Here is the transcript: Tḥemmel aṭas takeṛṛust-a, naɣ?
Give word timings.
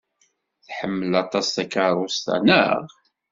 Tḥemmel 0.65 1.13
aṭas 1.23 1.47
takeṛṛust-a, 1.55 2.35
naɣ? 2.39 2.81